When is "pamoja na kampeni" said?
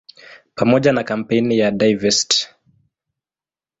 0.55-1.57